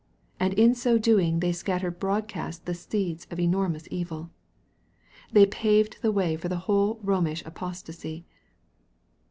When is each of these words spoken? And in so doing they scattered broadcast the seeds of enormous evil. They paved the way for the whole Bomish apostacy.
And 0.39 0.55
in 0.55 0.73
so 0.73 0.97
doing 0.97 1.41
they 1.41 1.51
scattered 1.51 1.99
broadcast 1.99 2.65
the 2.65 2.73
seeds 2.73 3.27
of 3.29 3.39
enormous 3.39 3.87
evil. 3.91 4.31
They 5.31 5.45
paved 5.45 6.01
the 6.01 6.11
way 6.11 6.35
for 6.35 6.49
the 6.49 6.57
whole 6.65 6.95
Bomish 7.03 7.45
apostacy. 7.45 8.25